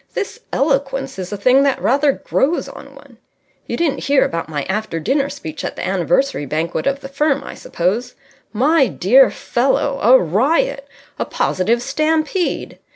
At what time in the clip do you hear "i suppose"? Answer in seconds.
7.43-8.15